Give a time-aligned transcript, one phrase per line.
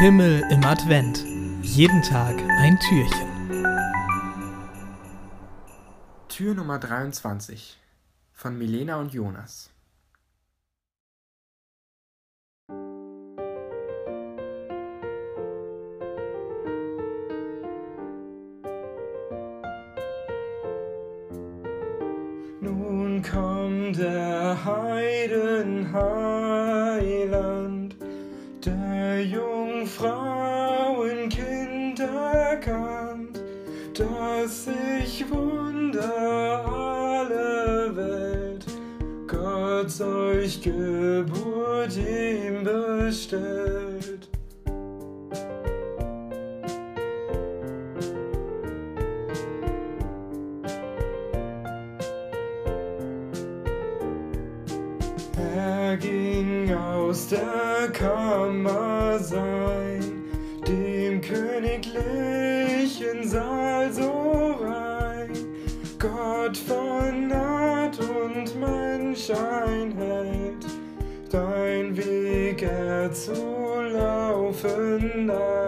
[0.00, 1.24] Himmel im Advent.
[1.62, 3.26] Jeden Tag ein Türchen.
[6.28, 7.76] Tür Nummer 23
[8.32, 9.70] von Milena und Jonas.
[22.60, 27.57] Nun kommt der Heidenheiland, der
[29.98, 33.42] Jungfrauenkind erkannt,
[33.94, 38.64] dass sich wunder alle Welt,
[39.26, 44.28] Gott euch Geburt ihm bestellt.
[55.36, 59.07] Er ging aus der Kammer
[63.28, 65.28] Saal so rein.
[65.98, 69.28] Gott von Art und Mensch
[71.30, 73.32] dein Weg er zu
[73.92, 75.30] laufen.
[75.30, 75.67] Ein.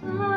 [0.00, 0.35] time.